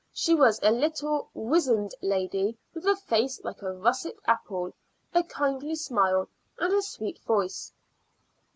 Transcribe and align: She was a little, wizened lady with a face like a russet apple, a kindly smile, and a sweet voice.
She 0.13 0.33
was 0.33 0.59
a 0.63 0.71
little, 0.71 1.29
wizened 1.35 1.91
lady 2.01 2.57
with 2.73 2.87
a 2.87 2.95
face 2.95 3.39
like 3.43 3.61
a 3.61 3.71
russet 3.71 4.17
apple, 4.25 4.73
a 5.13 5.21
kindly 5.23 5.75
smile, 5.75 6.27
and 6.57 6.73
a 6.73 6.81
sweet 6.81 7.19
voice. 7.21 7.71